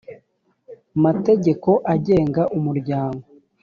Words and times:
mategeko 1.03 1.69
agenga 1.93 2.41
umuryango 2.57 3.21